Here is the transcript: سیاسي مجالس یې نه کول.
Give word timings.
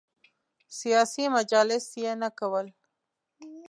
سیاسي 0.79 1.25
مجالس 1.35 1.85
یې 2.03 2.11
نه 2.21 2.29
کول. 2.39 2.67